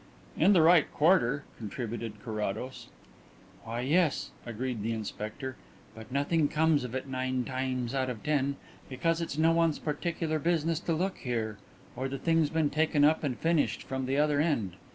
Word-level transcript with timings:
"In 0.35 0.53
the 0.53 0.63
right 0.63 0.91
quarter," 0.91 1.43
contributed 1.59 2.23
Carrados. 2.25 2.87
"Why, 3.65 3.81
yes," 3.81 4.31
agreed 4.47 4.81
the 4.81 4.93
inspector. 4.93 5.57
"But 5.93 6.11
nothing 6.11 6.47
comes 6.47 6.83
of 6.83 6.95
it 6.95 7.07
nine 7.07 7.43
times 7.43 7.93
out 7.93 8.09
of 8.09 8.23
ten, 8.23 8.55
because 8.89 9.21
it's 9.21 9.37
no 9.37 9.51
one's 9.51 9.77
particular 9.77 10.39
business 10.39 10.79
to 10.79 10.93
look 10.93 11.19
here 11.19 11.59
or 11.95 12.09
the 12.09 12.17
thing's 12.17 12.49
been 12.49 12.71
taken 12.71 13.03
up 13.05 13.23
and 13.23 13.37
finished 13.37 13.83
from 13.83 14.07
the 14.07 14.17
other 14.17 14.39
end. 14.41 14.75